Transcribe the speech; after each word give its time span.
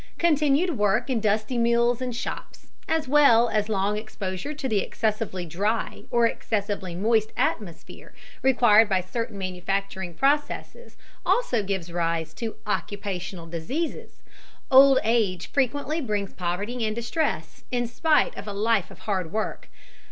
Continued 0.17 0.79
work 0.79 1.11
in 1.11 1.19
dusty 1.19 1.59
mills 1.59 2.01
and 2.01 2.15
shops, 2.15 2.69
as 2.87 3.07
well 3.07 3.49
as 3.49 3.69
long 3.69 3.95
exposure 3.97 4.51
to 4.51 4.67
the 4.67 4.79
excessively 4.79 5.45
dry 5.45 6.05
or 6.09 6.25
excessively 6.25 6.95
moist 6.95 7.31
atmosphere 7.37 8.11
required 8.41 8.89
by 8.89 8.99
certain 8.99 9.37
manufacturing 9.37 10.15
processes, 10.15 10.97
also 11.23 11.61
give 11.61 11.87
rise 11.91 12.33
to 12.33 12.55
"occupational" 12.65 13.45
diseases. 13.45 14.23
Old 14.71 14.97
age 15.03 15.51
frequently 15.51 16.01
brings 16.01 16.33
poverty 16.33 16.83
and 16.83 16.95
distress, 16.95 17.63
in 17.69 17.85
spite 17.85 18.35
of 18.35 18.47
a 18.47 18.53
life 18.53 18.89
of 18.89 19.01
hard 19.05 19.31
work. 19.31 19.69